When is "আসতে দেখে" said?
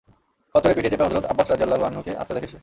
2.15-2.47